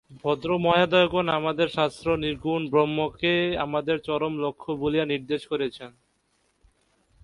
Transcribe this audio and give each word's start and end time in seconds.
ভদ্রমহোদয়গণ, 0.23 1.25
আমাদের 1.29 1.67
শাস্ত্র 1.67 2.07
নির্গুণ 2.17 2.61
ব্রহ্মকেই 2.69 3.45
আমাদের 3.57 3.97
চরম 3.99 4.33
লক্ষ্য 4.39 4.71
বলিয়া 4.73 5.05
নির্দেশ 5.05 5.41
করিয়াছেন। 5.47 5.91